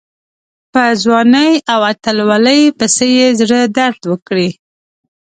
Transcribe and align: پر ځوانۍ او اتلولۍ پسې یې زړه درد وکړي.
پر 0.73 0.91
ځوانۍ 1.03 1.51
او 1.73 1.79
اتلولۍ 1.91 2.61
پسې 2.77 3.07
یې 3.17 3.27
زړه 3.39 3.61
درد 3.77 4.01
وکړي. 4.11 4.49